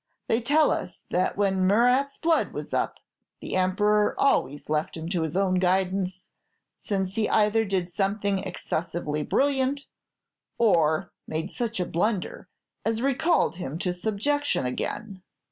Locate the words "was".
2.53-2.73